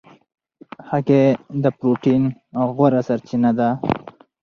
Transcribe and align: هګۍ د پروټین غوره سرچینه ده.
هګۍ 0.89 1.25
د 1.63 1.65
پروټین 1.77 2.23
غوره 2.75 3.01
سرچینه 3.07 3.51
ده. 3.59 3.69